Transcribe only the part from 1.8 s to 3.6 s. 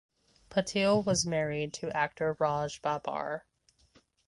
actor Raj Babbar.